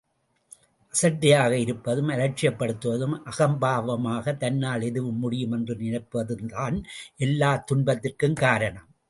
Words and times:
அசட்டையாக 0.93 1.51
இருப்பதும், 1.51 2.07
அலட்சியப் 2.07 2.57
படுத்துவதும், 2.59 3.13
அகம்பாவமாக 3.25 4.37
தன்னால் 4.37 4.81
எதுவும் 4.81 5.19
முடியும் 5.19 5.51
என்று 5.51 5.75
நினைப்பதும் 5.75 6.45
தான் 6.45 6.85
எல்லாத் 7.17 7.67
துன்பத்திற்கும் 7.67 8.33
காரணம். 8.33 8.93